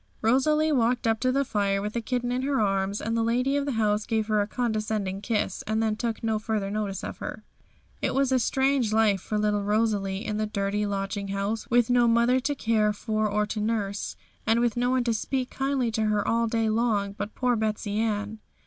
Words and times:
Rosalie 0.23 0.71
walked 0.71 1.05
up 1.05 1.19
to 1.19 1.31
the 1.31 1.45
fire 1.45 1.79
with 1.79 1.93
the 1.93 2.01
kitten 2.01 2.31
in 2.31 2.41
her 2.41 2.59
arms, 2.59 2.99
and 3.01 3.15
the 3.15 3.21
lady 3.21 3.55
of 3.55 3.65
the 3.65 3.73
house 3.73 4.07
gave 4.07 4.25
her 4.29 4.41
a 4.41 4.47
condescending 4.47 5.21
kiss, 5.21 5.61
and 5.67 5.83
then 5.83 5.95
took 5.95 6.23
no 6.23 6.39
further 6.39 6.71
notice 6.71 7.03
of 7.03 7.19
her. 7.19 7.43
It 8.01 8.15
was 8.15 8.31
a 8.31 8.39
strange 8.39 8.91
life 8.91 9.21
for 9.21 9.37
little 9.37 9.61
Rosalie 9.61 10.25
in 10.25 10.37
the 10.37 10.47
dirty 10.47 10.87
lodging 10.87 11.27
house, 11.27 11.69
with 11.69 11.91
no 11.91 12.07
mother 12.07 12.39
to 12.39 12.55
care 12.55 12.93
for 12.93 13.29
or 13.29 13.45
to 13.45 13.59
nurse, 13.61 14.15
and 14.47 14.59
with 14.59 14.75
no 14.75 14.89
one 14.89 15.03
to 15.03 15.13
speak 15.13 15.51
kindly 15.51 15.91
to 15.91 16.05
her 16.05 16.27
all 16.27 16.47
day 16.47 16.67
long 16.67 17.11
but 17.11 17.35
poor 17.35 17.55
Betsey 17.55 17.99
Ann. 17.99 18.39